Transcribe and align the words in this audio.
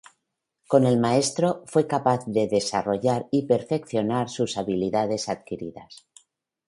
Con 0.67 0.87
el 0.87 0.97
maestro, 0.99 1.61
fue 1.67 1.85
capaz 1.85 2.23
de 2.25 2.47
desarrollar 2.47 3.27
y 3.29 3.45
perfeccionar 3.45 4.29
sus 4.29 4.57
habilidades 4.57 5.29
adquiridas. 5.29 6.07